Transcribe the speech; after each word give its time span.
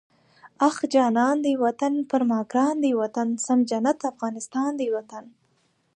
اخ 0.67 0.75
جانان 0.93 1.35
دی 1.45 1.53
وطن، 1.63 1.93
پر 2.09 2.21
ما 2.29 2.39
ګران 2.51 2.75
دی 2.85 2.91
وطن، 3.01 3.27
سم 3.45 3.59
جنت 3.69 3.99
افغانستان 4.11 4.69
دی 4.79 4.87
وطن 4.95 5.23